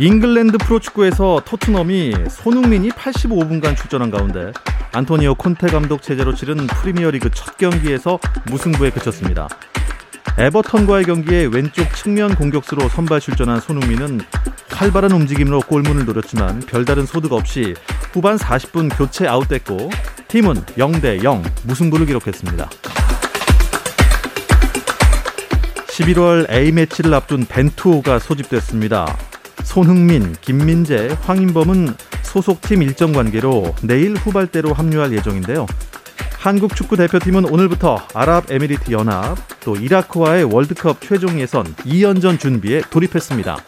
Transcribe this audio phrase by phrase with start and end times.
[0.00, 4.50] 잉글랜드 프로축구에서 토트넘이 손흥민이 85분간 출전한 가운데
[4.92, 9.46] 안토니오 콘테 감독 체제로 치른 프리미어리그 첫 경기에서 무승부에 그쳤습니다.
[10.38, 14.22] 에버턴과의 경기에 왼쪽 측면 공격수로 선발 출전한 손흥민은
[14.70, 17.74] 활발한 움직임으로 골문을 노렸지만 별다른 소득 없이
[18.14, 19.90] 후반 40분 교체 아웃됐고
[20.28, 22.70] 팀은 0대 0 무승부를 기록했습니다.
[25.88, 29.29] 11월 A매치를 앞둔 벤투호가 소집됐습니다.
[29.70, 35.64] 손흥민, 김민재, 황인범은 소속팀 일정 관계로 내일 후발대로 합류할 예정인데요.
[36.36, 43.58] 한국 축구 대표팀은 오늘부터 아랍에미리트 연합 또 이라크와의 월드컵 최종 예선 2연전 준비에 돌입했습니다.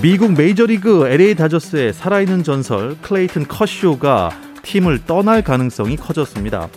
[0.00, 4.30] 미국 메이저리그 LA 다저스의 살아있는 전설 클레이튼 커쇼가
[4.62, 6.70] 팀을 떠날 가능성이 커졌습니다.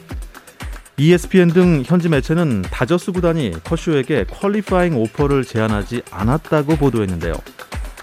[1.00, 7.36] ESPN 등 현지 매체는 다저스 구단이 커쇼에게 qualifying offer를 제안하지 않았다고 보도했는데요.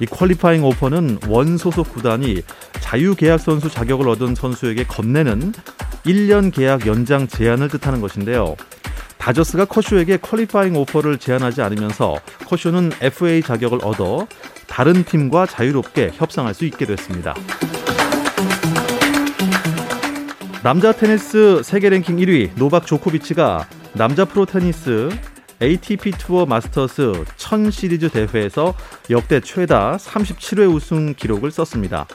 [0.00, 2.40] 이 qualifying offer는 원 소속 구단이
[2.80, 5.52] 자유 계약 선수 자격을 얻은 선수에게 건네는
[6.06, 8.56] 1년 계약 연장 제안을 뜻하는 것인데요.
[9.18, 12.16] 다저스가 커쇼에게 qualifying offer를 제안하지 않으면서
[12.46, 14.26] 커쇼는 FA 자격을 얻어
[14.68, 17.34] 다른 팀과 자유롭게 협상할 수 있게 됐습니다.
[20.66, 25.10] 남자 테니스 세계 랭킹 1위 노박 조코비치가 남자 프로 테니스
[25.62, 28.74] ATP 투어 마스터스 1000 시리즈 대회에서
[29.08, 32.08] 역대 최다 37회 우승 기록을 썼습니다.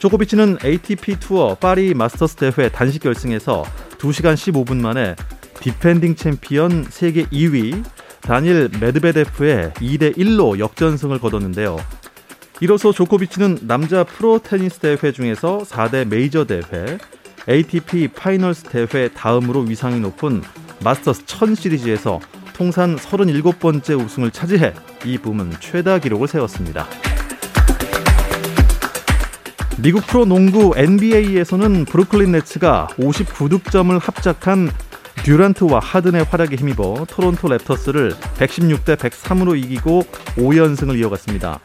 [0.00, 3.62] 조코비치는 ATP 투어 파리 마스터스 대회 단식 결승에서
[3.98, 5.14] 2시간 15분 만에
[5.60, 7.84] defending 챔피언 세계 2위
[8.22, 11.76] 다니엘 메드베데프에 2대 1로 역전승을 거뒀는데요.
[12.60, 16.98] 이로써 조코비치는 남자 프로 테니스 대회 중에서 4대 메이저 대회,
[17.48, 20.42] ATP 파이널스 대회 다음으로 위상이 높은
[20.82, 22.20] 마스터스 1000 시리즈에서
[22.52, 26.86] 통산 37번째 우승을 차지해 이 부문 최다 기록을 세웠습니다.
[29.78, 34.70] 미국 프로 농구 NBA에서는 브루클린 네츠가 59득점을 합작한
[35.24, 40.02] 듀란트와 하든의 활약에 힘입어 토론토 랩터스를 116대 103으로 이기고
[40.36, 41.58] 5연승을 이어갔습니다.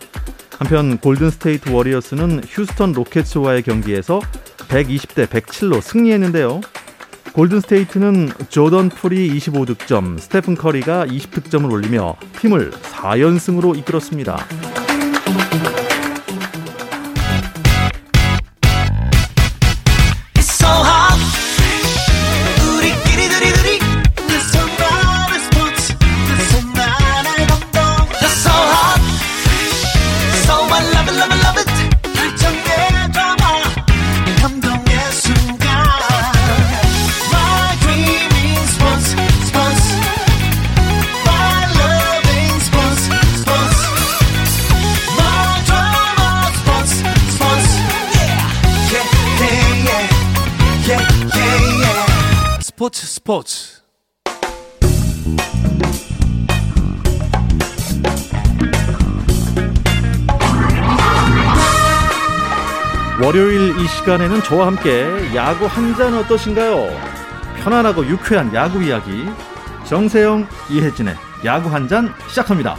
[0.57, 4.19] 한편 골든 스테이트 워리어스는 휴스턴 로켓츠와의 경기에서
[4.57, 6.61] 120대 107로 승리했는데요.
[7.33, 14.45] 골든스테이트는 조던 풀이 25득점, 스테픈 커리가 20득점을 올리며 팀을 4연승으로 이끌었습니다.
[52.89, 53.81] 스포츠 스포츠
[63.21, 65.05] 월요일 이 시간에는 저와 함께
[65.35, 66.87] 야구 한 잔 어떠신가요?
[67.63, 69.25] 편안하고 유쾌한 야구 이야기
[69.85, 71.15] 정세영 이혜진의
[71.45, 72.75] 야구 한 잔 시작합니다.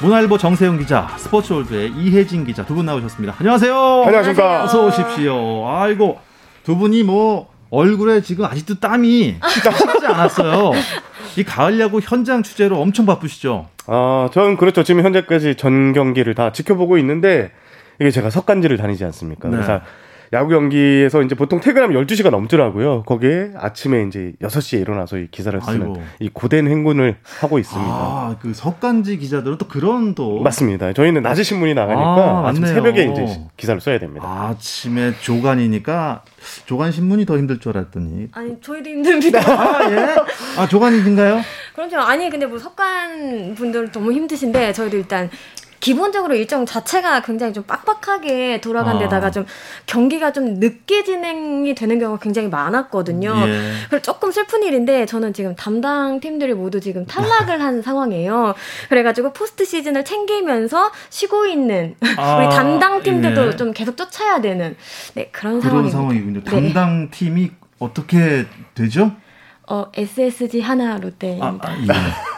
[0.00, 3.34] 문화일보 정세영 기자, 스포츠월드의 이혜진 기자 두 분 나오셨습니다.
[3.38, 3.74] 안녕하세요.
[4.06, 4.64] 안녕하십니까.
[4.64, 5.68] 어서 오십시오.
[5.68, 6.20] 아이고
[6.64, 10.72] 두 분이 뭐 얼굴에 지금 아직도 땀이 식지 않았어요.
[11.38, 13.70] 이 가을 야구 현장 취재로 엄청 바쁘시죠?
[13.86, 14.82] 아, 전 그렇죠.
[14.84, 17.50] 지금 현재까지 전 경기를 다 지켜보고 있는데
[17.98, 19.48] 이게 제가 석간지를 다니지 않습니까?
[19.48, 19.56] 네.
[19.56, 19.80] 그래서
[20.32, 23.02] 야구 경기에서 이제 보통 퇴근하면 12시가 넘더라고요.
[23.02, 26.02] 거기에 아침에 이제 6시에 일어나서 이 기사를 쓰는 아이고.
[26.20, 27.90] 이 고된 행군을 하고 있습니다.
[27.92, 30.94] 아, 그 석간지 기자들은 또 그런 또 맞습니다.
[30.94, 32.64] 저희는 낮에 신문이 나가니까 아, 아, 침.
[32.64, 34.26] 새벽에 이제 기사를 써야 됩니다.
[34.26, 36.24] 아침에 조간이니까
[36.64, 39.38] 조간 신문이 더 힘들 줄 알았더니 아니 저희도 힘듭니다.
[39.44, 40.16] 아 예?
[40.58, 41.42] 아 조간이신가요?
[41.74, 41.96] 그럼요.
[42.06, 45.28] 아니 근데 뭐 석관 분들 너무 힘드신데 저희도 일단
[45.82, 49.30] 기본적으로 일정 자체가 굉장히 좀 빡빡하게 돌아간 데다가 아.
[49.32, 49.44] 좀
[49.86, 53.34] 경기가 좀 늦게 진행이 되는 경우가 굉장히 많았거든요.
[53.48, 53.72] 예.
[53.88, 58.54] 그래서 조금 슬픈 일인데 저는 지금 담당 팀들이 모두 지금 탈락을 한 상황이에요.
[58.90, 63.56] 그래가지고 포스트 시즌을 챙기면서 쉬고 있는 아, 우리 담당 팀들도 예.
[63.56, 64.76] 좀 계속 쫓아야 되는
[65.14, 66.44] 네, 그런, 그런 상황이군요.
[66.44, 66.50] 네.
[66.50, 67.50] 담당 팀이
[67.80, 68.46] 어떻게
[68.76, 69.10] 되죠?
[69.66, 71.68] 어, SSG 하나 롯데입니다.
[71.68, 72.31] 아, 아, 예.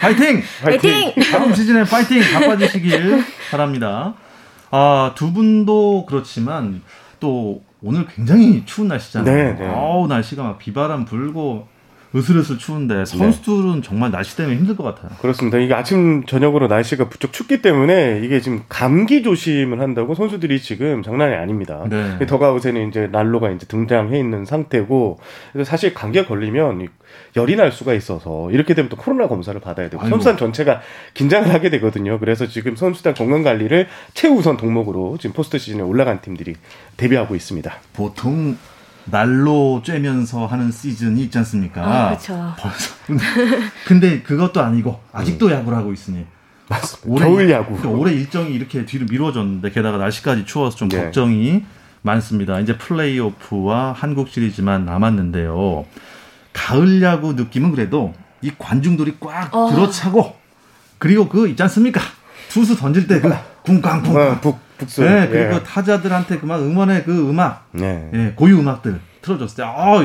[0.00, 0.42] 파이팅!
[0.62, 1.12] 파이팅!
[1.30, 2.22] 다음 시즌에 파이팅!
[2.22, 4.14] 바빠지시길 바랍니다.
[4.70, 6.82] 아, 두 분도 그렇지만
[7.20, 9.34] 또 오늘 굉장히 추운 날씨잖아요.
[9.34, 9.66] 네, 네.
[9.68, 11.68] 아우, 날씨가 막 비바람 불고
[12.14, 13.04] 으슬으슬 추운데 네.
[13.04, 13.80] 선수들은 네.
[13.82, 15.16] 정말 날씨 때문에 힘들 것 같아요.
[15.20, 15.58] 그렇습니다.
[15.58, 21.34] 이게 아침 저녁으로 날씨가 부쩍 춥기 때문에 이게 지금 감기 조심을 한다고 선수들이 지금 장난이
[21.34, 21.84] 아닙니다.
[21.88, 22.26] 네.
[22.26, 25.20] 더가웃에는 이제 난로가 이제 등장해 있는 상태고
[25.64, 26.88] 사실 감기에 걸리면
[27.36, 30.10] 열이 날 수가 있어서 이렇게 되면 또 코로나 검사를 받아야 되고 아이고.
[30.10, 30.80] 선수단 전체가
[31.14, 32.18] 긴장을 하게 되거든요.
[32.18, 36.54] 그래서 지금 선수단 건강 관리를 최우선 동목으로 지금 포스트 시즌에 올라간 팀들이
[36.96, 37.72] 대비하고 있습니다.
[37.92, 38.56] 보통
[39.06, 41.82] 날로 쬐면서 하는 시즌이 있지 않습니까?
[41.82, 42.54] 아, 그렇죠.
[43.86, 45.52] 근데 그것도 아니고 아직도 음.
[45.52, 46.26] 야구를 하고 있으니
[46.68, 47.08] 맞습니다.
[47.08, 47.76] 올해, 겨울 야구.
[47.76, 51.02] 그러니까 올해 일정이 이렇게 뒤로 미뤄졌는데 게다가 날씨까지 추워서 좀 네.
[51.02, 51.64] 걱정이
[52.02, 52.60] 많습니다.
[52.60, 55.84] 이제 플레이오프와 한국 시리즈만 남았는데요.
[56.52, 59.70] 가을 야구 느낌은 그래도 이 관중들이 꽉 어.
[59.70, 60.36] 들어차고
[60.98, 62.00] 그리고 그 있지 않습니까?
[62.48, 63.30] 투수 던질 때 그
[63.62, 65.04] 쿵쾅쿵쾅 어, 북 북소.
[65.04, 65.62] 네, 그리고 예.
[65.62, 68.10] 타자들한테 그만 응원의 그 음악, 네.
[68.14, 70.00] 예, 고유 음악들 틀어줬을 때, 아,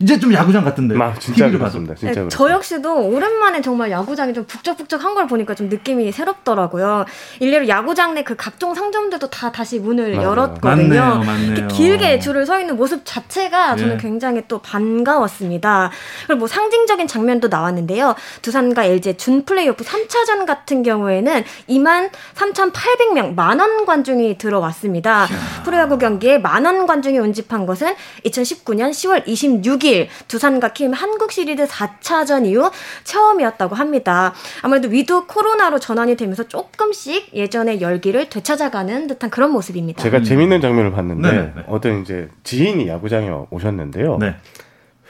[0.00, 0.94] 이제 좀 야구장 같은데.
[0.94, 1.92] 막 진짜 그렇습니다.
[1.96, 7.04] 진짜 네, 저 역시도 오랜만에 정말 야구장이 좀 북적북적한 걸 보니까 좀 느낌이 새롭더라고요.
[7.40, 10.28] 일례로 야구장 내 그 각종 상점들도 다 다시 문을 맞아요.
[10.28, 11.00] 열었거든요.
[11.00, 11.68] 맞네요, 맞네요.
[11.68, 13.96] 길게 줄을 서 있는 모습 자체가 저는 예.
[13.98, 15.90] 굉장히 또 반가웠습니다.
[16.26, 18.14] 그리고 뭐 상징적인 장면도 나왔는데요.
[18.42, 25.26] 두산과 LG 준 플레이오프 3차전 같은 경우에는 2만 3,800명 만원 관중이 들어왔습니다.
[25.64, 27.94] 프로야구 경기에 만원 관중이 운집한 것은
[28.26, 32.70] 2019년 10월 26일 6일 두산과 키움 한국 시리즈 4차전 이후
[33.04, 34.34] 처음이었다고 합니다.
[34.62, 40.02] 아무래도 위드 코로나로 전환이 되면서 조금씩 예전의 열기를 되찾아가는 듯한 그런 모습입니다.
[40.02, 40.24] 제가 음.
[40.24, 41.62] 재밌는 장면을 봤는데 네, 네.
[41.66, 44.18] 어떤 이제 지인이 야구장에 오셨는데요.
[44.18, 44.36] 네.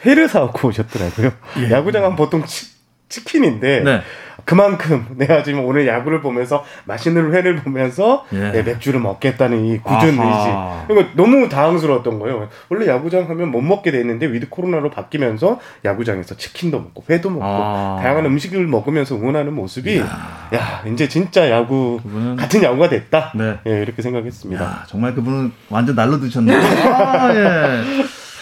[0.07, 1.33] 회를 싸 갖고 오셨더라고요.
[1.59, 1.71] 예.
[1.73, 2.67] 야구장은 보통 치,
[3.09, 4.03] 치킨인데 네.
[4.49, 8.51] 그만큼 내가 지금 오늘 야구를 보면서 맛있는 회를 보면서 예.
[8.51, 10.87] 내 맥주를 먹겠다는 이 굳은 아하.
[10.87, 10.93] 의지.
[10.93, 12.49] 이거 너무 당황스러웠던 거예요.
[12.71, 17.45] 원래 야구장 하면 못 먹게 돼 있는데 위드 코로나로 바뀌면서 야구장에서 치킨도 먹고 회도 먹고
[17.45, 17.99] 아.
[18.01, 20.49] 다양한 음식을 먹으면서 응원하는 모습이 이야.
[20.55, 22.37] 야 이제 진짜 야구 그분은...
[22.37, 23.33] 같은 야구가 됐다.
[23.35, 23.59] 네.
[23.67, 24.65] 예, 이렇게 생각했습니다.
[24.65, 26.57] 야, 정말 그분은 완전 날로 드셨네요.
[26.59, 27.83] 아, 예.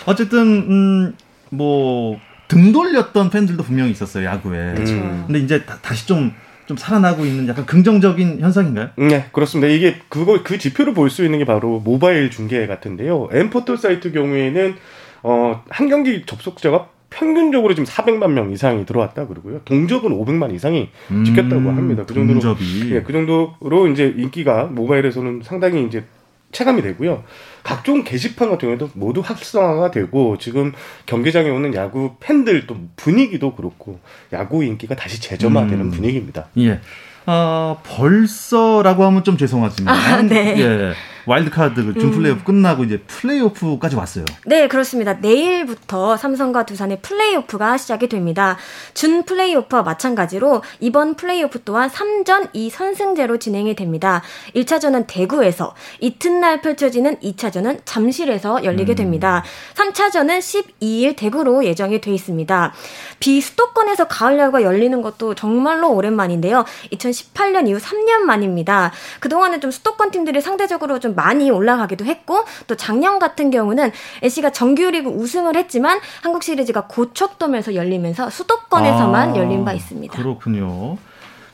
[0.06, 1.16] 어쨌든 음,
[1.50, 2.16] 뭐
[2.48, 4.74] 등 돌렸던 팬들도 분명히 있었어요 야구에.
[4.74, 4.94] 그렇죠.
[5.26, 6.32] 근데 이제 다, 시 좀
[6.66, 8.88] 좀 살아나고 있는 약간 긍정적인 현상인가요?
[8.96, 9.72] 네, 그렇습니다.
[9.72, 13.28] 이게 그거 그 지표를 볼 수 있는 게 바로 모바일 중계 같은데요.
[13.32, 14.74] 엠포털 사이트 경우에는
[15.22, 19.60] 어, 한 경기 접속자가 평균적으로 지금 400만 명 이상이 들어왔다 그러고요.
[19.64, 20.88] 동접은 500만 이상이
[21.24, 22.02] 찍혔다고 음, 합니다.
[22.04, 22.90] 그 정도로 동접이.
[22.92, 26.02] 예, 그 정도로 이제 인기가 모바일에서는 상당히 이제
[26.50, 27.22] 체감이 되고요.
[27.66, 30.72] 각종 게시판 같은 경우에도 모두 활성화가 되고 지금
[31.06, 33.98] 경기장에 오는 야구 팬들 또 분위기도 그렇고
[34.32, 35.90] 야구 인기가 다시 재점화되는 음.
[35.90, 36.46] 분위기입니다.
[36.58, 36.80] 예.
[37.26, 40.54] 어, 벌써라고 하면 좀 죄송하지만 아, 네.
[40.60, 40.92] 예.
[41.26, 42.10] 와일드카드 준 음.
[42.12, 44.24] 플레이오프 끝나고 이제 플레이오프까지 왔어요.
[44.46, 45.14] 네, 그렇습니다.
[45.14, 48.56] 내일부터 삼성과 두산의 플레이오프가 시작이 됩니다.
[48.94, 54.22] 준 플레이오프와 마찬가지로 이번 플레이오프 또한 3전 2선승제로 진행이 됩니다.
[54.54, 58.96] 1차전은 대구에서 이튿날 펼쳐지는 2차전은 잠실에서 열리게 음.
[58.96, 59.42] 됩니다.
[59.74, 62.72] 3차전은 12일 대구로 예정이 돼 있습니다.
[63.18, 66.64] 비수도권에서 가을 야구가 열리는 것도 정말로 오랜만인데요.
[66.92, 68.92] 2018년 이후 3년 만입니다.
[69.18, 73.90] 그동안은 좀 수도권 팀들이 상대적으로 좀 많이 올라가기도 했고 또 작년 같은 경우는
[74.22, 80.16] NC가 정규리그 우승을 했지만 한국 시리즈가 고척돔에서 열리면서 수도권에서만 아, 열린 바 있습니다.
[80.16, 80.96] 그렇군요.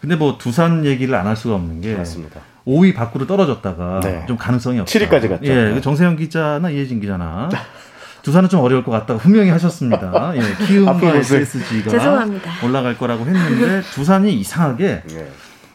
[0.00, 2.40] 근데 뭐 두산 얘기를 안 할 수가 없는 게 맞습니다.
[2.66, 4.24] 5위 밖으로 떨어졌다가 네.
[4.28, 4.92] 좀 가능성이 없다.
[4.92, 5.44] 7위까지 갔죠.
[5.44, 5.80] 예, 네.
[5.80, 7.48] 정세영 기자나 이혜진 기자나
[8.22, 10.32] 두산은 좀 어려울 것 같다고 분명히 하셨습니다.
[10.36, 12.52] 예, 키움과 SSG가 죄송합니다.
[12.64, 15.30] 올라갈 거라고 했는데 두산이 이상하게 네.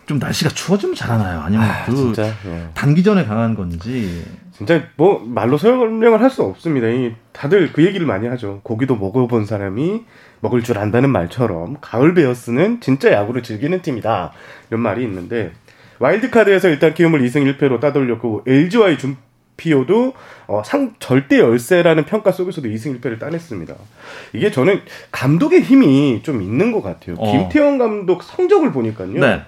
[0.07, 1.41] 좀 날씨가 추워지면 잘하나요?
[1.41, 2.25] 아니면 아, 그 진짜?
[2.45, 2.69] 예.
[2.73, 4.23] 단기전에 강한 건지.
[4.53, 6.87] 진짜 뭐 말로 설명을 할 수 없습니다.
[6.87, 8.61] 이 다들 그 얘기를 많이 하죠.
[8.63, 10.03] 고기도 먹어본 사람이
[10.39, 14.31] 먹을 줄 안다는 말처럼 가을 베어스는 진짜 야구를 즐기는 팀이다
[14.69, 15.51] 이런 말이 있는데
[15.99, 19.17] 와일드카드에서 일단 키움을 2승 1패로 따돌렸고 LG와의 준
[19.57, 20.13] 피오도
[20.45, 23.73] 어, 상 절대 열세라는 평가 속에서도 2승 1패를 따냈습니다.
[24.33, 27.15] 이게 저는 감독의 힘이 좀 있는 것 같아요.
[27.17, 27.31] 어.
[27.31, 29.13] 김태형 감독 성적을 보니까요.
[29.13, 29.41] 네.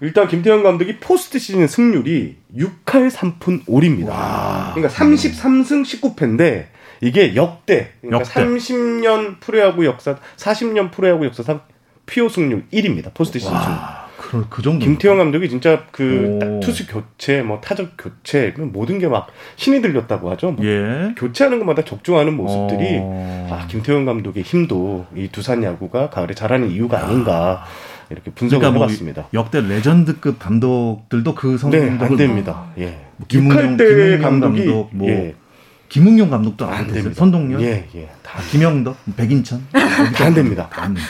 [0.00, 4.08] 일단 김태형 감독이 포스트 시즌 승률이 6할 3푼 5리입니다.
[4.08, 4.72] 와.
[4.74, 6.66] 그러니까 33승 19패인데
[7.00, 8.40] 이게 역대, 그러니까 역대.
[8.44, 11.60] 30년 프로야구 역사, 40년 프로야구 역사상
[12.06, 13.12] PO 승률 1위입니다.
[13.14, 13.78] 포스트 시즌 승률.
[14.16, 14.84] 그, 그 정도.
[14.84, 20.30] 김태형 감독이 진짜 그 투수 교체, 뭐 타자 교체, 그 모든 게 막 신이 들렸다고
[20.32, 20.52] 하죠.
[20.52, 21.12] 뭐 예.
[21.16, 23.48] 교체하는 것마다 적중하는 모습들이 어...
[23.50, 27.64] 아 김태형 감독의 힘도 이 두산 야구가 가을에 잘하는 이유가 아닌가.
[28.10, 29.28] 이렇게 분석을 그러니까 뭐 해봤습니다.
[29.34, 32.66] 역대 레전드급 감독들도 그 성공도 네, 안 됩니다.
[32.78, 33.00] 예.
[33.16, 35.34] 뭐 김응용, 김응용 감독이 감독, 뭐 예.
[35.88, 37.14] 김응용 감독도 안, 안 됩니다.
[37.14, 38.08] 선동열, 예, 예.
[38.22, 40.68] 다 김영덕, 백인천 다 안 됩니다.
[40.72, 41.00] 안, 예.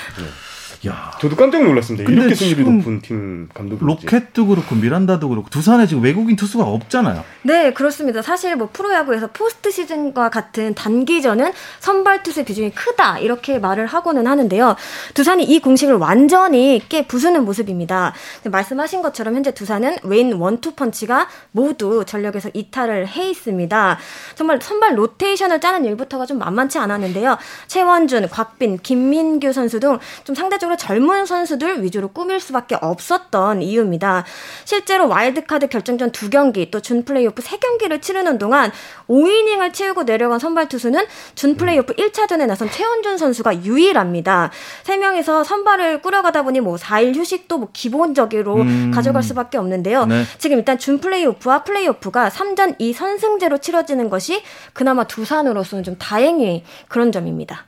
[0.86, 1.12] 야.
[1.20, 2.10] 저도 깜짝 놀랐습니다.
[2.10, 3.78] 이렇게 승률이 높은 팀 감독.
[3.84, 7.24] 로켓도 그렇고 미란다도 그렇고 두산에 지금 외국인 투수가 없잖아요.
[7.42, 8.22] 네, 그렇습니다.
[8.22, 14.76] 사실 뭐 프로야구에서 포스트 시즌과 같은 단기전은 선발 투수 비중이 크다 이렇게 말을 하고는 하는데요.
[15.14, 18.12] 두산이 이 공식을 완전히 깨 부수는 모습입니다.
[18.44, 23.98] 말씀하신 것처럼 현재 두산은 외인 원투 펀치가 모두 전력에서 이탈을 해 있습니다.
[24.34, 27.38] 정말 선발 로테이션을 짜는 일부터가 좀 만만치 않았는데요.
[27.68, 34.24] 최원준, 곽빈, 김민규 선수 등 좀 상대적으로 실제로 젊은 선수들 위주로 꾸밀 수밖에 없었던 이유입니다.
[34.64, 38.70] 실제로 와일드카드 결정전 두 경기 또 준 플레이오프 세 경기를 치르는 동안
[39.08, 44.50] 5이닝을 채우고 내려간 선발 투수는 준 플레이오프 1차전에 나선 최원준 선수가 유일합니다.
[44.84, 48.90] 3명에서 선발을 꾸려가다 보니 뭐 4일 휴식도 뭐 기본적으로 음.
[48.94, 50.04] 가져갈 수밖에 없는데요.
[50.06, 50.24] 네.
[50.38, 54.42] 지금 일단 준 플레이오프와 플레이오프가 3전 2 선승제로 치러지는 것이
[54.74, 57.64] 그나마 두산으로서는 좀 다행히 그런 점입니다.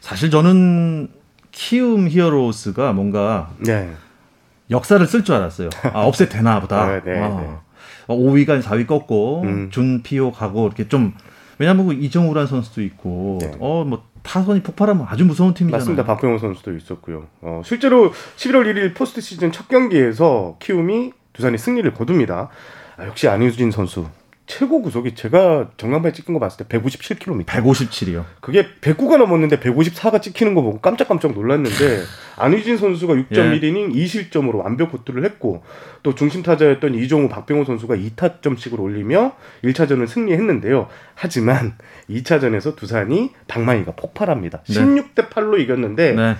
[0.00, 1.21] 사실 저는
[1.52, 3.92] 키움 히어로스가 뭔가 네.
[4.70, 5.68] 역사를 쓸 줄 알았어요.
[5.92, 7.00] 아, 없애 되나 보다.
[7.04, 7.60] 네, 네, 아.
[8.08, 9.70] 5위가 4위 꺾고 음.
[9.70, 11.14] 준피오 가고 이렇게 좀
[11.58, 13.52] 왜냐면 뭐 이정우란 선수도 있고 네.
[13.60, 15.78] 어뭐 타선이 폭발하면 아주 무서운 팀이잖아요.
[15.78, 16.04] 맞습니다.
[16.04, 17.26] 박병호 선수도 있었고요.
[17.40, 22.48] 어, 실제로 11월 1일 포스트 시즌 첫 경기에서 키움이 두산이 승리를 거둡니다.
[22.96, 24.06] 아, 역시 안효진 선수
[24.52, 27.46] 최고 구속이 제가 정강바에 찍힌 거 봤을 때 157km.
[27.46, 28.26] 157이요.
[28.42, 32.02] 그게 109가 넘었는데 154가 찍히는 거 보고 깜짝깜짝 놀랐는데
[32.36, 34.04] 안휘진 선수가 6.1이닝 예.
[34.04, 35.62] 2실점으로 완벽 호투를 했고
[36.02, 39.32] 또 중심 타자였던 이종우 박병호 선수가 2타점씩을 올리며
[39.64, 40.86] 1차전을 승리했는데요.
[41.14, 41.78] 하지만
[42.10, 44.64] 2차전에서 두산이 방망이가 폭발합니다.
[44.64, 44.74] 네.
[44.74, 46.36] 16대 8로 이겼는데 네.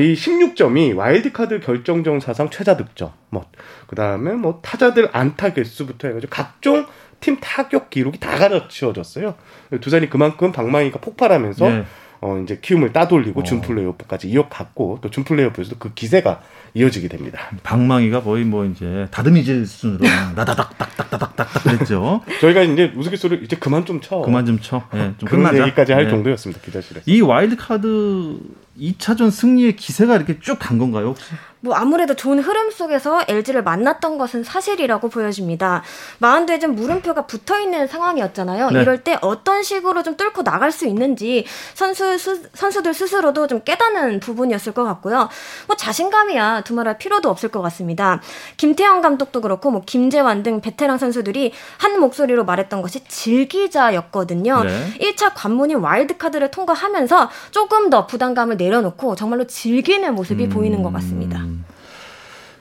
[0.00, 3.12] 이 16점이 와일드카드 결정전 사상 최다 득점.
[3.30, 3.44] 뭐
[3.92, 6.86] 그 다음에 뭐 타자들 안타 개수부터 해 가지고 각종
[7.22, 9.34] 팀 타격 기록이 다 가르쳐졌어요.
[9.80, 11.84] 두산이 그만큼 방망이가 폭발하면서 네.
[12.20, 13.42] 어 이제 키움을 따돌리고 어.
[13.42, 16.42] 준 플레이오프까지 이어갔고 또 준 플레이오프에서도 그 기세가
[16.74, 17.38] 이어지게 됩니다.
[17.62, 20.04] 방망이가 거의 뭐 이제 다듬이질 수준으로
[20.36, 22.22] 나다닥닥닥닥닥닥 그랬죠.
[22.40, 24.18] 저희가 이제 우스갯소리 이제 그만 좀 쳐.
[24.22, 24.82] 그만 좀 쳐.
[24.92, 25.62] 네, 좀 그런 끝나자.
[25.66, 26.10] 얘기까지 할 네.
[26.10, 27.04] 정도였습니다 기자실에서.
[27.06, 28.38] 이 와일드 카드
[28.80, 31.24] 2차전 승리의 기세가 이렇게 쭉 간 건가요 혹시?
[31.64, 35.82] 뭐 아무래도 좋은 흐름 속에서 LG를 만났던 것은 사실이라고 보여집니다.
[36.18, 38.70] 마운드에 좀 물음표가 붙어 있는 상황이었잖아요.
[38.70, 38.80] 네.
[38.82, 44.18] 이럴 때 어떤 식으로 좀 뚫고 나갈 수 있는지 선수 수, 선수들 스스로도 좀 깨닫는
[44.20, 45.28] 부분이었을 것 같고요.
[45.68, 48.20] 뭐 자신감이야 두말할 필요도 없을 것 같습니다.
[48.56, 54.64] 김태형 감독도 그렇고 뭐 김재환 등 베테랑 선수들이 한 목소리로 말했던 것이 즐기자였거든요.
[54.64, 54.92] 네.
[55.00, 60.48] 1차 관문인 와일드카드를 통과하면서 조금 더 부담감을 내려놓고 정말로 즐기는 모습이 음...
[60.50, 61.44] 보이는 것 같습니다.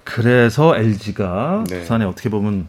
[0.04, 1.80] 그래서 LG가 네.
[1.80, 2.68] 부산에 어떻게 보면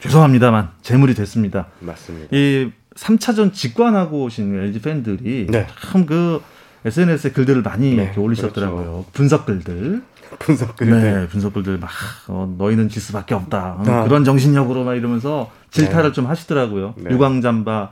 [0.00, 1.66] 죄송합니다만 재물이 됐습니다.
[1.80, 2.28] 맞습니다.
[2.36, 5.66] 이 3차전 직관하고 오신 LG 팬들이 네.
[5.92, 6.42] 참그
[6.84, 8.82] SNS에 글들을 많이 네, 올리셨더라고요.
[8.84, 9.06] 그렇죠.
[9.12, 10.02] 분석 글들.
[10.38, 11.00] 분석 글들.
[11.02, 11.90] 네, 분석 글들 막
[12.28, 13.76] 어, 너희는 질 수밖에 없다.
[13.86, 14.04] 아.
[14.04, 16.14] 그런 정신력으로 막 이러면서 질타를 네.
[16.14, 16.94] 좀 하시더라고요.
[16.96, 17.10] 네.
[17.10, 17.90] 유광잠바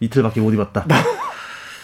[0.00, 0.84] 이틀밖에 못 입었다.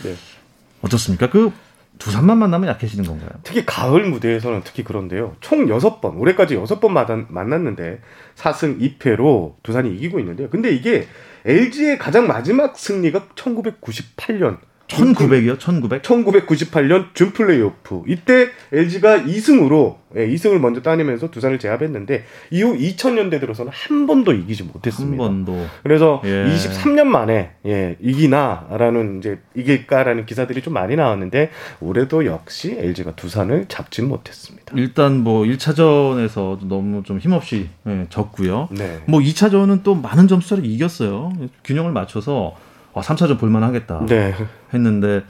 [0.04, 0.14] 네.
[0.82, 1.30] 어떻습니까?
[1.30, 1.50] 그
[1.98, 3.30] 두산만 만나면 약해지는 건가요?
[3.42, 5.36] 특히 가을 무대에서는 특히 그런데요.
[5.40, 6.90] 총 6번, 올해까지 6번
[7.28, 8.00] 만났는데
[8.36, 10.50] 4승 2패로 두산이 이기고 있는데요.
[10.50, 11.06] 근데 이게
[11.46, 14.58] LG의 가장 마지막 승리가 1998년
[14.96, 15.58] 1900이요?
[15.58, 16.02] 1900?
[16.02, 18.02] 1998년 준 플레이오프.
[18.06, 24.64] 이때 LG가 2승으로 예, 2승을 먼저 따내면서 두산을 제압했는데 이후 2000년대 들어서는 한 번도 이기지
[24.64, 25.24] 못했습니다.
[25.24, 25.66] 한 번도.
[25.82, 26.44] 그래서 예.
[26.46, 34.02] 23년 만에 예, 이기나라는 이제 이길까라는 기사들이 좀 많이 나왔는데 올해도 역시 LG가 두산을 잡지
[34.02, 34.74] 못했습니다.
[34.76, 38.68] 일단 뭐 1차전에서 너무 좀 힘없이 예, 졌고요.
[38.70, 39.00] 네.
[39.06, 41.32] 뭐 2차전은 또 많은 점수를 이겼어요.
[41.64, 42.54] 균형을 맞춰서
[42.94, 44.34] 와, 3차전 볼만하겠다 네.
[44.72, 45.22] 했는데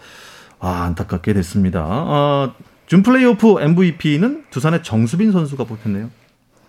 [0.61, 1.85] 아, 안타깝게 됐습니다.
[1.85, 2.55] 아,
[2.87, 6.11] 준 플레이오프 MVP는 두산의 정수빈 선수가 뽑혔네요.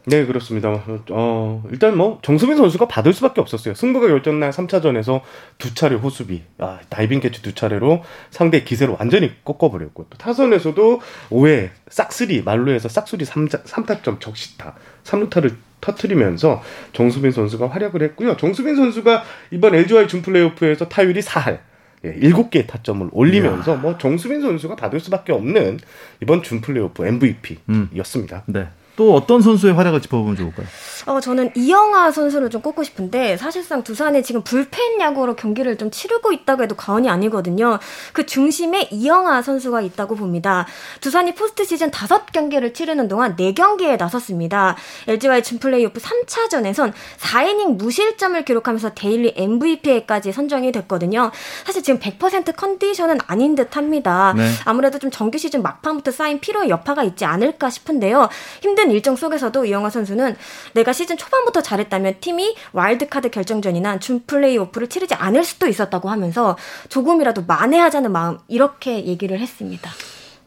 [0.08, 0.84] 네, 그렇습니다.
[1.10, 3.74] 어, 일단 뭐 정수빈 선수가 받을 수밖에 없었어요.
[3.74, 5.22] 승부가 결정난 3차전에서
[5.58, 11.70] 두 차례 호수비, 아, 다이빙 캐치 두 차례로 상대 기세를 완전히 꺾어버렸고 또 타선에서도 5회
[11.90, 16.62] 싹쓸이 만루에서 싹쓸이 3, 3타점 적시타 3루타를 터트리면서
[16.94, 18.38] 정수빈 선수가 활약을 했고요.
[18.38, 21.60] 정수빈 선수가 이번 LG와의 준 플레이오프에서 타율이 4할
[22.06, 23.82] 예, 7개의 타점을 올리면서 이야.
[23.82, 25.80] 뭐 정수빈 선수가 받을 수밖에 없는
[26.22, 28.44] 이번 준 플레이오프 MVP였습니다.
[28.48, 28.54] 음.
[28.54, 28.68] 네.
[28.96, 30.66] 또 어떤 선수의 활약을 짚어보면 좋을까요?
[31.06, 36.32] 어, 저는 이영하 선수를 좀 꼽고 싶은데 사실상 두산이 지금 불펜 야구로 경기를 좀 치르고
[36.32, 37.80] 있다고 해도 과언이 아니거든요.
[38.14, 40.66] 그 중심에 이영하 선수가 있다고 봅니다.
[41.02, 44.76] 두산이 포스트 시즌 5경기를 치르는 동안 4경기에 나섰습니다.
[45.08, 51.32] LG와의 준플레이오프 3차전에선 4이닝 무실점을 기록하면서 데일리 MVP에까지 선정이 됐거든요.
[51.66, 54.34] 사실 지금 100% 컨디션은 아닌 듯 합니다.
[54.36, 54.50] 네.
[54.66, 58.30] 아무래도 좀 정규 시즌 막판부터 쌓인 피로의 여파가 있지 않을까 싶은데요.
[58.62, 60.36] 힘든 힘든 일정 속에서도 이영하 선수는
[60.74, 66.56] 내가 시즌 초반부터 잘했다면 팀이 와일드카드 결정전이나 준 플레이오프를 치르지 않을 수도 있었다고 하면서
[66.90, 69.90] 조금이라도 만회하자는 마음 이렇게 얘기를 했습니다.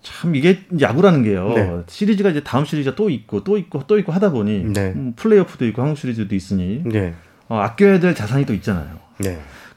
[0.02, 1.48] 참 이게 야구라는 게요.
[1.54, 1.78] 네.
[1.88, 4.92] 시리즈가 이제 다음 시리즈가 또 있고 또 있고 또 있고 하다 보니 네.
[4.94, 7.14] 음, 플레이오프도 있고 한국 시리즈도 있으니 네.
[7.48, 8.98] 어, 아껴야 될 자산이 또 있잖아요.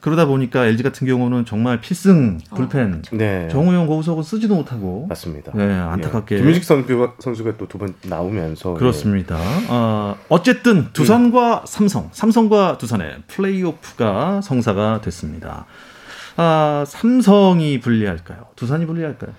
[0.02, 0.04] 네.
[0.04, 3.16] 그러다 보니까 LG 같은 경우는 정말 필승 어, 불펜 어.
[3.16, 3.48] 네.
[3.50, 5.52] 정우영 고우석은 쓰지도 못하고 맞습니다.
[5.54, 6.40] 네, 안타깝게 예.
[6.40, 9.38] 김유식 선수, 선수가 또 두 번 나오면서 그렇습니다.
[9.38, 9.66] 예.
[9.70, 11.66] 어, 어쨌든 두산과 음.
[11.66, 15.66] 삼성, 삼성과 두산의 플레이오프가 성사가 됐습니다.
[16.36, 18.46] 아, 삼성이 불리할까요?
[18.56, 19.32] 두산이 불리할까요?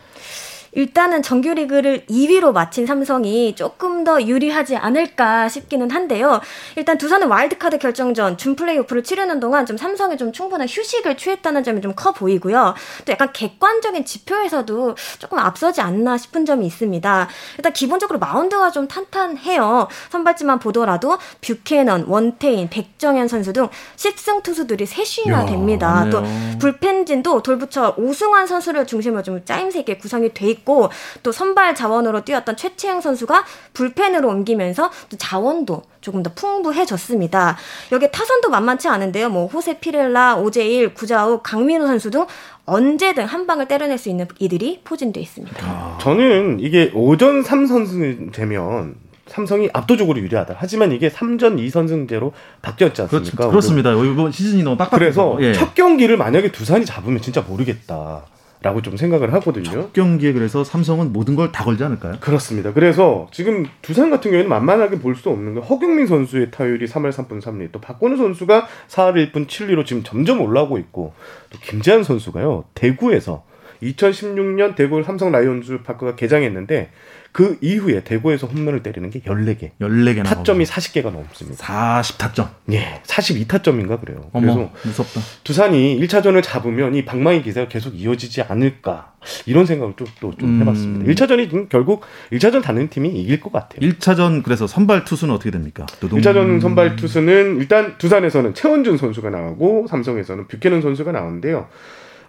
[0.75, 6.42] 일단은 정규리그를 2위로 마친 삼성이 조금 더 유리하지 않을까 싶기는 한데요.
[6.75, 11.82] 일단 두산은 와일드카드 결정전 준 플레이오프를 치르는 동안 좀 삼성이 좀 충분한 휴식을 취했다는 점이
[11.82, 12.74] 좀 커 보이고요.
[13.06, 17.27] 또 약간 객관적인 지표에서도 조금 앞서지 않나 싶은 점이 있습니다.
[17.58, 19.88] 일단 기본적으로 마운드가 좀 탄탄해요.
[20.10, 26.08] 선발진만 보더라도 뷰캐넌, 원태인, 백정현 선수 등 10승 투수들이 셋이나 됩니다.
[26.10, 26.24] 또
[26.60, 30.89] 불펜진도 돌부처 오승환 선수를 중심으로 좀 짜임새 게 구성이 돼 있고 있고
[31.22, 37.58] 또 선발 자원으로 뛰었던 최채영 선수가 불펜으로 옮기면서 또 자원도 조금 더 풍부해졌습니다.
[37.91, 39.29] 여기 타선도 만만치 않은데요.
[39.29, 42.25] 뭐 호세 피렐라, 오재일, 구자우, 강민호 선수 등
[42.65, 45.65] 언제든 한 방을 때려낼 수 있는 이들이 포진돼 있습니다.
[45.65, 45.98] 아.
[46.01, 48.95] 저는 이게 오전 3선승 되면
[49.28, 50.56] 삼성이 압도적으로 유리하다.
[50.58, 53.38] 하지만 이게 3전 2선승제로 바뀌었지 않습니까?
[53.38, 53.91] 그렇, 그렇습니다.
[53.91, 55.36] 이번 시즌이 너무 빡빡해서.
[55.36, 55.54] 그래서 예.
[55.54, 58.26] 첫 경기를 만약에 두산이 잡으면 진짜 모르겠다.
[58.63, 59.63] 라고 좀 생각을 하거든요.
[59.65, 62.15] 첫 경기에 그래서 삼성은 모든 걸 다 걸지 않을까요?
[62.21, 62.73] 그렇습니다.
[62.73, 67.41] 그래서 지금 두산 같은 경우에는 만만하게 볼 수 없는 게 허경민 선수의 타율이 3할 3분
[67.41, 71.13] 3리, 또 박건우 선수가 4할 1분 7리로 지금 점점 올라오고 있고
[71.52, 73.43] 또 김재한 선수가요 대구에서
[73.84, 76.89] 2016년 대구 삼성 라이온즈 파크가 개장했는데
[77.34, 79.72] 그 이후에 대구에서 홈런을 때리는 게 14개.
[79.82, 81.65] 14개 타점이 40개가 넘습니다.
[81.65, 82.48] 40타점.
[82.72, 83.02] 예.
[83.08, 84.30] 42타점인가 그래요.
[84.34, 85.19] 어머, 그래서 무섭다.
[85.43, 89.13] 두산이 1차전을 잡으면 이 방망이 기세가 계속 이어지지 않을까.
[89.48, 90.62] 이런 생각을 또, 또, 좀 음...
[90.62, 91.12] 해봤습니다.
[91.12, 93.80] 1차전이 결국 1차전 다는 팀이 이길 것 같아요.
[93.80, 95.88] 1차전 그래서 선발 투수는 어떻게 됩니까?
[96.00, 96.22] 두둥...
[96.22, 101.67] 1차전 선발 투수는 일단 두산에서는 최원준 선수가 나오고 삼성에서는 뷰캐넌 선수가 나오는데요.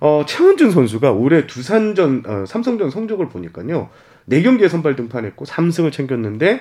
[0.00, 3.90] 어, 최원준 선수가 올해 두산전, 어, 삼성전 성적을 보니까요.
[4.30, 6.60] 4경기에 선발 등판했고 3승을 챙겼는데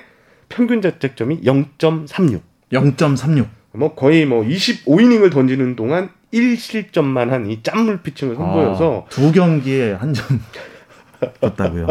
[0.50, 2.42] 평균 자책점이 0.36.
[2.72, 3.48] 0.36.
[3.76, 9.94] 뭐 거의 뭐 25이닝을 던지는 동안 1실점만 한 이 짠물 피칭을 선보여서 아, 두 경기에
[9.94, 10.40] 한 점.
[11.40, 11.88] 떴다고요.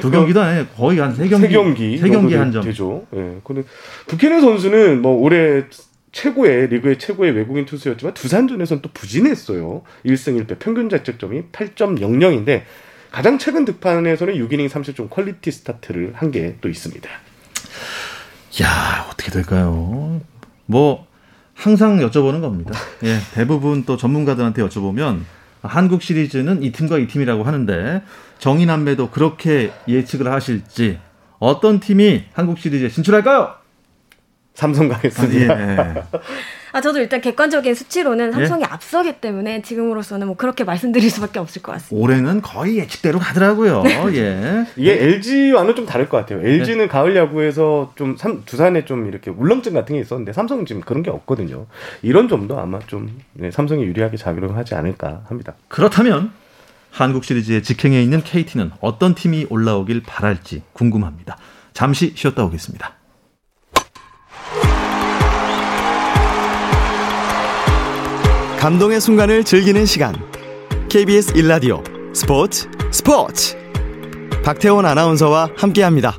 [0.00, 0.66] 두 경기도 아니에요.
[0.76, 1.46] 거의 한 세 경기.
[1.46, 1.98] 세 경기.
[1.98, 2.62] 세 경기 한 점.
[2.62, 3.04] 되죠.
[3.14, 3.18] 예.
[3.20, 3.36] 네.
[3.42, 3.64] 근데
[4.06, 5.64] 부캐는 선수는 뭐 올해
[6.12, 9.82] 최고의 리그의 최고의 외국인 투수였지만 두산전에서는 또 부진했어요.
[10.06, 12.62] 1승 1패 평균 자책점이 8.00인데
[13.14, 17.08] 가장 최근 등판에서는 6이닝 3실점 퀄리티 스타트를 한 게 또 있습니다.
[18.62, 20.20] 야 어떻게 될까요?
[20.66, 21.06] 뭐
[21.54, 22.76] 항상 여쭤보는 겁니다.
[23.04, 25.20] 예, 대부분 또 전문가들한테 여쭤보면
[25.62, 28.02] 한국 시리즈는 이 팀과 이 팀이라고 하는데
[28.40, 30.98] 정인남매도 그렇게 예측을 하실지
[31.38, 33.54] 어떤 팀이 한국 시리즈에 진출할까요?
[34.54, 35.54] 삼성 가겠습니다.
[35.54, 36.02] 아, 예.
[36.74, 38.66] 아, 저도 일단 객관적인 수치로는 삼성이 예?
[38.68, 42.04] 앞서기 때문에 지금으로서는 뭐 그렇게 말씀드릴 수밖에 없을 것 같습니다.
[42.04, 43.82] 올해는 거의 예측대로 가더라고요.
[43.84, 44.04] 네.
[44.16, 44.66] 예.
[44.76, 46.40] 이게 LG와는 좀 다를 것 같아요.
[46.40, 46.88] LG는 네.
[46.88, 51.10] 가을 야구에서 좀 삼, 두산에 좀 이렇게 울렁증 같은 게 있었는데 삼성은 지금 그런 게
[51.10, 51.66] 없거든요.
[52.02, 55.54] 이런 점도 아마 좀 네, 삼성이 유리하게 작용하지 않을까 합니다.
[55.68, 56.32] 그렇다면
[56.90, 61.36] 한국 시리즈에 직행해 있는 KT는 어떤 팀이 올라오길 바랄지 궁금합니다.
[61.72, 63.03] 잠시 쉬었다 오겠습니다.
[68.64, 70.14] 감동의 순간을 즐기는 시간.
[70.88, 71.84] KBS 1라디오
[72.16, 73.54] 스포츠 스포츠.
[74.42, 76.16] 박태원 아나운서와 함께합니다.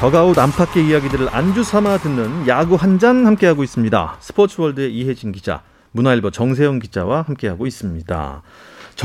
[0.00, 4.16] 더가웃 안팎의 이야기들을 안주 삼아 듣는 야구 한 잔 함께하고 있습니다.
[4.20, 5.60] 스포츠월드의 이혜진 기자,
[5.92, 8.42] 문화일보 정세영 기자와 함께하고 있습니다.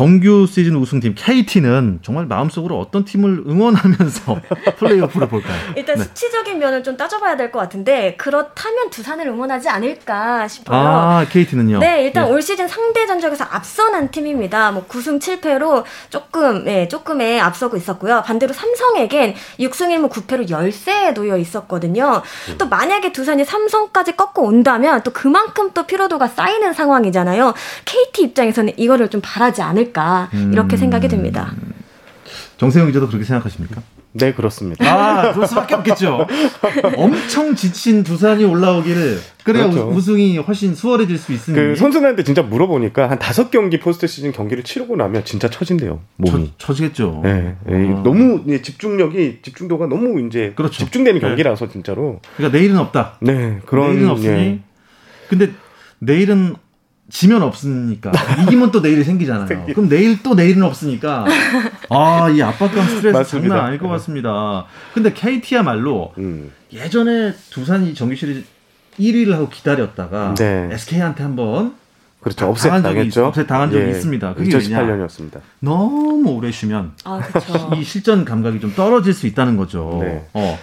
[0.03, 4.41] 정규 시즌 우승팀 KT는 정말 마음속으로 어떤 팀을 응원하면서
[4.79, 5.56] 플레이오프를 볼까요?
[5.75, 6.03] 일단 네.
[6.03, 10.79] 수치적인 면을 좀 따져봐야 될 것 같은데 그렇다면 두산을 응원하지 않을까 싶어요.
[10.79, 11.77] 아 KT는요?
[11.77, 12.32] 네, 일단 네.
[12.32, 14.71] 올 시즌 상대 전적에서 앞선한 팀입니다.
[14.71, 18.23] 뭐 9승 7패로 조금 네, 조금의 앞서고 있었고요.
[18.25, 22.23] 반대로 삼성에겐 6승 1무 9패로 열세에 놓여 있었거든요.
[22.49, 22.58] 음.
[22.58, 27.53] 또 만약에 두산이 삼성까지 꺾고 온다면 또 그만큼 또 피로도가 쌓이는 상황이잖아요.
[27.86, 30.78] KT 입장에서는 이거를 좀 바라지 않을 않을까 이렇게 음.
[30.78, 31.54] 생각이 듭니다.
[32.58, 33.82] 정세영 기자도 그렇게 생각하십니까?
[34.15, 34.86] 네, 그렇습니다.
[34.86, 36.28] 아, 그럴 수밖에 없겠죠.
[36.96, 39.89] 엄청 지친 두산이 올라오기를 그래야 그렇죠.
[39.89, 41.56] 우승이 훨씬 수월해질 수 있으니.
[41.56, 46.00] 그 선수들한테 진짜 물어보니까 한 다섯 경기 포스트 시즌 경기를 치르고 나면 진짜 처진대요.
[46.17, 46.54] 몸이.
[46.60, 47.89] 처, 지겠죠 네, 네.
[47.89, 48.04] 아.
[48.04, 50.78] 너무 집중력이 집중도가 너무 이제 그렇죠.
[50.86, 51.28] 집중되는 네.
[51.28, 52.22] 경기라서 진짜로.
[52.38, 53.17] 그러니까 내일은 없다.
[53.19, 54.32] 네, 그런 내일은 없으니.
[54.32, 54.60] 예.
[55.28, 55.52] 근데
[55.98, 56.56] 내일은
[57.13, 59.65] 지면 없으니까 이기면 또 내일이 생기잖아요.
[59.67, 61.26] 그럼 내일 또 내일은 없으니까
[61.89, 63.49] 아 이 압박감 스트레스 맞습니다.
[63.56, 64.65] 장난 아닐 것 같습니다.
[64.95, 66.52] 근데 KT야말로 음.
[66.73, 68.43] 예전에 두산이 정규 시리즈
[68.99, 70.69] 1위를 하고 기다렸다가 네.
[70.71, 71.76] SK한테 한번
[72.21, 72.47] 그렇죠.
[72.47, 73.28] 업셋 당했죠.
[73.28, 73.89] 업셋 당한 적이 예.
[73.91, 74.34] 있습니다.
[74.34, 75.39] 그게 2018년이었습니다.
[75.60, 77.21] 너무 오래 쉬면 아,
[77.76, 79.99] 이 실전 감각이 좀 떨어질 수 있다는 거죠.
[80.02, 80.26] 네.
[80.34, 80.58] 어.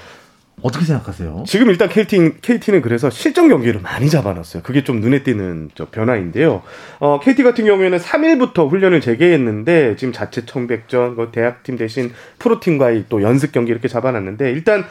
[0.63, 1.45] 어떻게 생각하세요?
[1.47, 4.63] 지금 일단 KT, KT는 그래서 실전 경기를 많이 잡아놨어요.
[4.63, 6.63] 그게 좀 눈에 띄는 저 변화인데요.
[6.99, 13.23] 어, KT 같은 경우에는 3일부터 훈련을 재개했는데 지금 자체 청백전, 그 대학팀 대신 프로팀과의 또
[13.23, 14.85] 연습 경기 이렇게 잡아놨는데 일단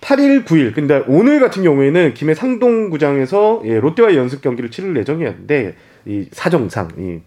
[0.00, 0.74] 8일, 9일.
[0.74, 5.74] 근데 오늘 같은 경우에는 김해 상동구장에서 예, 롯데와 연습 경기를 치를 예정이었는데
[6.06, 7.20] 이 사정상 이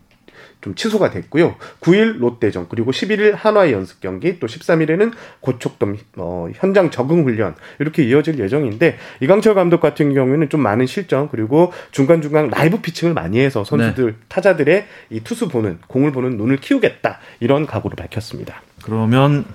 [0.62, 1.56] 좀 취소가 됐고요.
[1.80, 8.04] 9일 롯데전 그리고 11일 한화의 연습 경기 또 13일에는 고척돔 어, 현장 적응 훈련 이렇게
[8.04, 13.40] 이어질 예정인데 이강철 감독 같은 경우에는 좀 많은 실전 그리고 중간 중간 라이브 피칭을 많이
[13.40, 14.18] 해서 선수들 네.
[14.28, 18.62] 타자들의 이 투수 보는 공을 보는 눈을 키우겠다 이런 각오를 밝혔습니다.
[18.84, 19.46] 그러면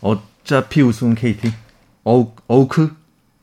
[0.00, 1.52] 어차피 우승 KT
[2.02, 2.96] 어우 어우크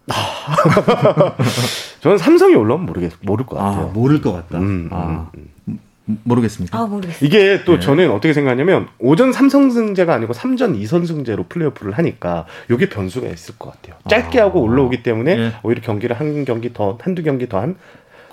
[2.01, 3.87] 저는 삼성이 올라오면 모르겠 모를 것 같아요.
[3.87, 4.59] 아, 모를 것 같다.
[4.59, 5.29] 음, 아.
[5.35, 5.79] 음, 음.
[6.05, 6.77] 모르겠습니까?
[6.77, 7.25] 아, 모르겠어요.
[7.27, 7.79] 이게 또 네.
[7.79, 13.99] 저는 어떻게 생각하냐면 오전 3선승제가 아니고 3전 2선승제로 플레이오프를 하니까 이게 변수가 있을 것 같아요.
[14.09, 14.45] 짧게 아.
[14.45, 15.51] 하고 올라오기 때문에 네.
[15.63, 17.75] 오히려 경기를 한 경기 더 한두 경기 더한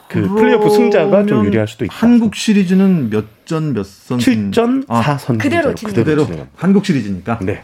[0.08, 1.94] 그 플레이오프 승자가 좀 유리할 수도 있다.
[1.96, 4.18] 한국 시리즈는 몇 전 몇 선?
[4.18, 7.38] 7전 아, 4선 그대로 그대로 한국 시리즈니까.
[7.42, 7.62] 네.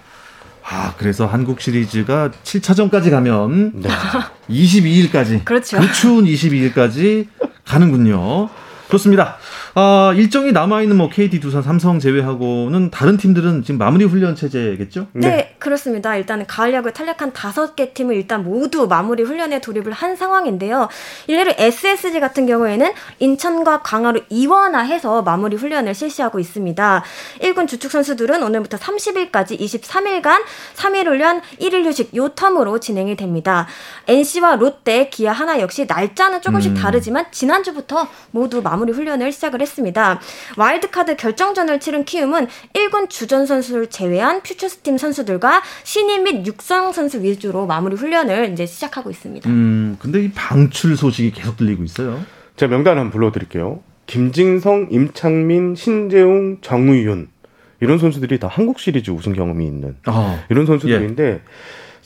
[0.71, 3.89] 아, 그래서 한국 시리즈가 7차전까지 가면 네.
[4.51, 5.45] 22일까지.
[5.45, 5.79] 그렇죠.
[5.81, 7.27] 그 추운 22일까지
[7.65, 8.49] 가는군요.
[8.91, 9.37] 좋습니다.
[9.81, 15.07] 아, 일정이 남아있는 뭐 KT, 두산, 삼성 제외하고는 다른 팀들은 지금 마무리 훈련 체제겠죠?
[15.13, 15.55] 네, 네.
[15.61, 16.17] 그렇습니다.
[16.17, 20.89] 일단 가을 야구에 탄력한 다섯 개 팀을 일단 모두 마무리 훈련에 돌입을 한 상황인데요.
[21.29, 27.05] 일례로 SSG 같은 경우에는 인천과 강화로 이원화해서 마무리 훈련을 실시하고 있습니다.
[27.43, 30.43] 1군 주축 선수들은 오늘부터 30일까지 23일간
[30.75, 33.69] 3일 훈련, 1일 휴식 요 텀으로 진행이 됩니다.
[34.09, 36.75] NC와 롯데, 기아 하나 역시 날짜는 조금씩 음.
[36.75, 39.68] 다르지만 지난주부터 모두 마무리 훈련을 시작을 했습니다.
[40.57, 47.67] 와일드카드 결정전을 치른 키움은 1군 주전 선수를 제외한 퓨처스팀 선수들과 신인 및 육성 선수 위주로
[47.67, 49.49] 마무리 훈련을 이제 시작하고 있습니다.
[49.49, 52.25] 음, 근데 이 방출 소식이 계속 들리고 있어요.
[52.57, 53.83] 제가 명단 한번 불러드릴게요.
[54.07, 57.29] 김진성, 임창민, 신재웅, 정의윤
[57.81, 61.41] 이런 선수들이 다 한국 시리즈 우승 경험이 있는 아, 이런 선수들인데 예.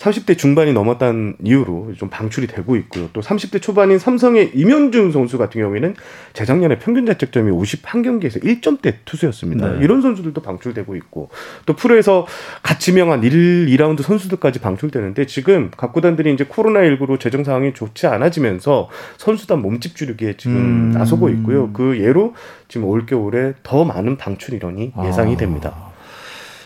[0.02, 3.08] 30대 중반이 넘었다는 이유로 좀 방출이 되고 있고요.
[3.12, 5.94] 또 30대 초반인 삼성의 임현중 선수 같은 경우에는
[6.32, 9.74] 재작년에 평균 자책점이 51경기에서 1점대 투수였습니다.
[9.74, 9.84] 네.
[9.84, 11.30] 이런 선수들도 방출되고 있고
[11.66, 12.26] 또 프로에서
[12.64, 18.88] 같이 명한 1, 2라운드 선수들까지 방출되는데 지금 각 구단들이 이제 코로나19로 재정 상황이 좋지 않아지면서
[19.18, 20.90] 선수단 몸집 줄이기에 지금 음.
[20.92, 21.72] 나서고 있고요.
[21.72, 22.34] 그 예로
[22.66, 25.36] 지금 올겨울에 더 많은 방출 인원이 예상이 아.
[25.36, 25.91] 됩니다.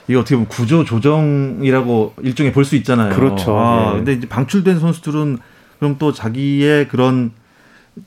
[0.09, 3.14] 이게 어떻게 보면 구조 조정이라고 일종의 볼 수 있잖아요.
[3.14, 3.57] 그렇죠.
[3.59, 3.97] 아, 네.
[3.99, 5.38] 근데 이제 방출된 선수들은
[5.79, 7.33] 그럼 또 자기의 그런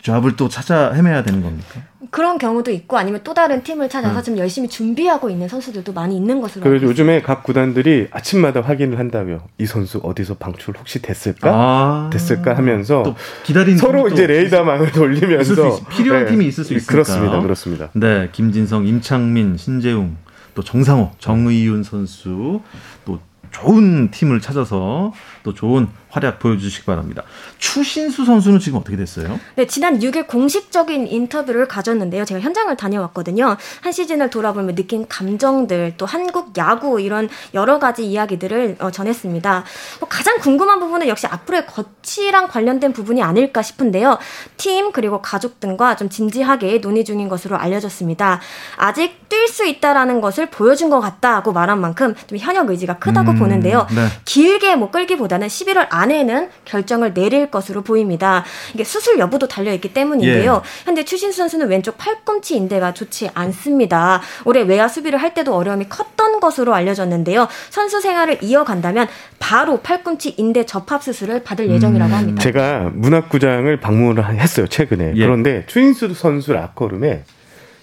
[0.02, 1.82] 잡을 또 찾아 헤매야 되는 겁니까?
[2.12, 4.24] 그런 경우도 있고 아니면 또 다른 팀을 찾아서 음.
[4.24, 9.42] 지금 열심히 준비하고 있는 선수들도 많이 있는 것으로 그래서 요즘에 각 구단들이 아침마다 확인을 한다며
[9.58, 12.10] 이 선수 어디서 방출 혹시 됐을까 아.
[12.12, 16.32] 됐을까 하면서 또 기다린 서로 이제 레이더망을 돌리면서 필요한 네.
[16.32, 17.90] 팀이 있을 수 있으니까 그렇습니다, 그렇습니다.
[17.94, 20.18] 네, 김진성, 임창민, 신재웅
[20.60, 22.60] 또 정상호, 정의윤 선수
[23.06, 23.18] 또
[23.50, 27.24] 좋은 팀을 찾아서 또 좋은 활약 보여주시기 바랍니다.
[27.58, 29.40] 추신수 선수는 지금 어떻게 됐어요?
[29.56, 32.26] 네, 지난 6일 공식적인 인터뷰를 가졌는데요.
[32.26, 33.58] 제가 현장을 다녀왔거든요.
[33.82, 39.64] 한 시즌을 돌아보면 느낀 감정들, 또 한국 야구 이런 여러 가지 이야기들을 어, 전했습니다.
[40.00, 44.18] 뭐 가장 궁금한 부분은 역시 앞으로의 거치랑 관련된 부분이 아닐까 싶은데요.
[44.58, 48.40] 팀 그리고 가족 등과 좀 진지하게 논의 중인 것으로 알려졌습니다.
[48.78, 53.40] 아직 뛸 수 있다라는 것을 보여준 것 같다고 말한 만큼 좀 현역 의지가 크다고 음,
[53.40, 53.86] 보는데요.
[53.92, 54.08] 네.
[54.26, 58.44] 길게 뭐 끌기보다는 11월 안에는 결정을 내릴 것으로 보입니다.
[58.74, 60.62] 이게 수술 여부도 달려 있기 때문인데요.
[60.64, 60.86] 예.
[60.86, 64.22] 현재 추신수 선수는 왼쪽 팔꿈치 인대가 좋지 않습니다.
[64.46, 67.48] 올해 외야 수비를 할 때도 어려움이 컸던 것으로 알려졌는데요.
[67.70, 69.08] 선수 생활을 이어간다면
[69.40, 72.18] 바로 팔꿈치 인대 접합 수술을 받을 예정이라고 음.
[72.18, 72.42] 합니다.
[72.42, 75.14] 제가 문학구장을 방문을 했어요 최근에.
[75.16, 75.20] 예.
[75.20, 77.24] 그런데 추신수 선수 라커룸에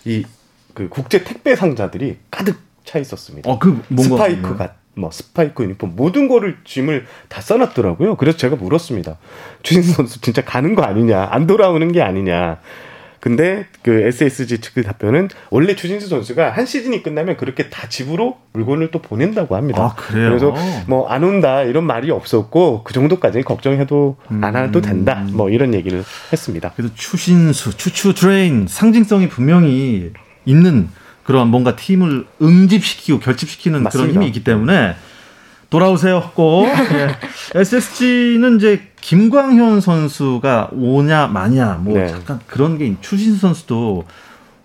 [0.04, 0.24] 이
[0.76, 3.50] 그 국제 택배 상자들이 가득 차 있었습니다.
[3.50, 8.16] 어, 그 뭔가 스파이크가 뭐 스파이크 유니폼 모든 거를 짐을 다 써놨더라고요.
[8.16, 9.18] 그래서 제가 물었습니다.
[9.62, 12.58] 주신 선수 진짜 가는 거 아니냐, 안 돌아오는 게 아니냐.
[13.20, 18.92] 근데 그 SSG 측의 답변은 원래 추진수 선수가 한 시즌이 끝나면 그렇게 다 집으로 물건을
[18.92, 19.82] 또 보낸다고 합니다.
[19.82, 20.28] 아, 그래요?
[20.28, 20.54] 그래서
[20.86, 24.44] 뭐 안 온다 이런 말이 없었고 그 정도까지 걱정해도 음.
[24.44, 25.26] 안 해도 된다.
[25.32, 26.72] 뭐 이런 얘기를 했습니다.
[26.76, 30.12] 그래서 추신수, 추추 Train 상징성이 분명히
[30.44, 30.88] 있는
[31.26, 34.04] 그런 뭔가 팀을 응집시키고 결집시키는 맞습니다.
[34.04, 34.94] 그런 힘이 있기 때문에
[35.70, 36.66] 돌아오세요 꼭.
[36.66, 37.16] 예.
[37.60, 42.12] SSG는 이제 김광현 선수가 오냐 마냐 뭐 네.
[42.12, 44.04] 약간 그런 게 추신수 선수도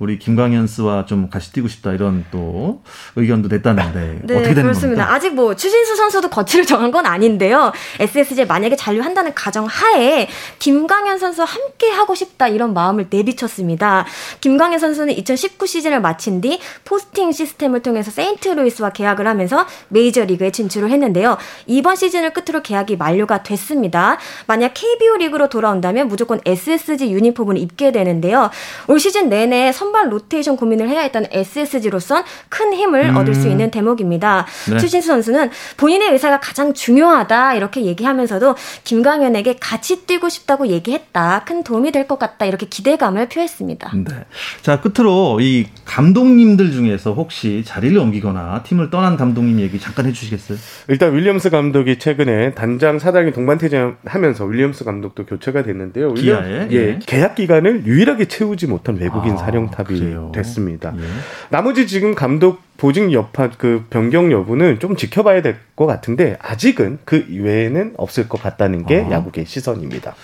[0.01, 2.81] 우리 김광현 씨와 좀 같이 뛰고 싶다 이런 또
[3.15, 5.03] 의견도 냈다는데 네, 어떻게 되는 그렇습니다.
[5.03, 5.13] 겁니까?
[5.13, 7.71] 아직 뭐 추신수 선수도 거취를 정한 건 아닌데요.
[7.99, 14.07] SSG 만약에 잔류한다는 가정 하에 김광현 선수와 함께 하고 싶다 이런 마음을 내비쳤습니다.
[14.39, 21.37] 김광현 선수는 2019 시즌을 마친 뒤 포스팅 시스템을 통해서 세인트루이스와 계약을 하면서 메이저리그에 진출을 했는데요.
[21.67, 24.17] 이번 시즌을 끝으로 계약이 만료가 됐습니다.
[24.47, 28.49] 만약 KBO 리그로 돌아온다면 무조건 SSG 유니폼을 입게 되는데요.
[28.87, 33.17] 올 시즌 내내 선 선발 로테이션 고민을 해야 했다는 SSG로선 큰 힘을 음.
[33.17, 34.47] 얻을 수 있는 대목입니다.
[34.69, 34.77] 네.
[34.77, 41.43] 추신수 선수는 본인의 의사가 가장 중요하다 이렇게 얘기하면서도 김광현에게 같이 뛰고 싶다고 얘기했다.
[41.45, 42.45] 큰 도움이 될 것 같다.
[42.45, 43.91] 이렇게 기대감을 표했습니다.
[43.93, 44.25] 네.
[44.63, 50.57] 자, 끝으로 이 감독님들 중에서 혹시 자리를 옮기거나 팀을 떠난 감독님 얘기 잠깐 해 주시겠어요?
[50.87, 56.13] 일단 윌리엄스 감독이 최근에 단장 사장이 동반 퇴장하면서 윌리엄스 감독도 교체가 됐는데요.
[56.15, 56.99] 윌리엄, 기아에 예, 예.
[57.05, 59.37] 계약 기간을 유일하게 채우지 못한 외국인 아.
[59.37, 60.31] 사령탑 답이 그래요?
[60.33, 60.93] 됐습니다.
[60.97, 61.01] 예.
[61.49, 67.25] 나머지 지금 감독 보직 여파 그 변경 여부는 좀 지켜봐야 될 것 같은데 아직은 그
[67.29, 69.11] 이외에는 없을 것 같다는 게 아.
[69.11, 70.15] 야구계 시선입니다.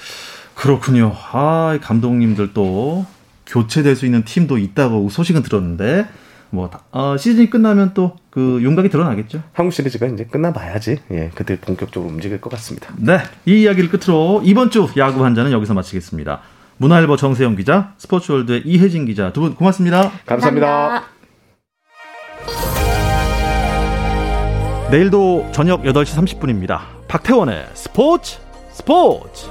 [0.56, 1.14] 그렇군요.
[1.32, 3.06] 아 감독님들 또
[3.48, 6.06] 교체될 수 있는 팀도 있다고 소식은 들었는데
[6.50, 9.42] 뭐 어, 시즌이 끝나면 또 그 윤곽이 드러나겠죠.
[9.52, 12.94] 한국 시리즈가 이제 끝나봐야지 예 그때 본격적으로 움직일 것 같습니다.
[12.98, 13.18] 네,
[13.48, 16.42] 이 이야기를 끝으로 이번 주 야구 한자는 여기서 마치겠습니다.
[16.78, 20.12] 문화일보 정세영 기자, 스포츠월드의 이혜진 기자 두 분 고맙습니다.
[20.26, 20.68] 감사합니다.
[20.68, 21.18] 감사합니다.
[24.92, 26.80] 내일도 저녁 8시 30분입니다.
[27.08, 28.40] 박태원의 스포츠
[28.72, 29.48] 스포츠